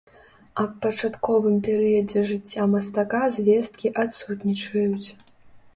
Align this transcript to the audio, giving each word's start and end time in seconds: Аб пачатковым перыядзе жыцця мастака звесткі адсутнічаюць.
Аб 0.61 0.71
пачатковым 0.85 1.59
перыядзе 1.67 2.19
жыцця 2.31 2.63
мастака 2.73 3.21
звесткі 3.37 3.87
адсутнічаюць. 4.07 5.07